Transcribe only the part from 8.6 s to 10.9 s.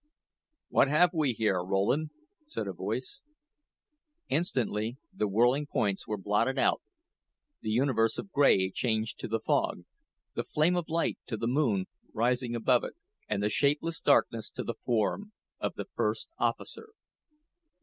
changed to the fog; the flame of